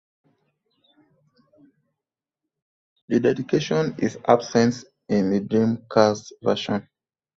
[3.07, 6.89] The dedication is absent in the Dreamcast version.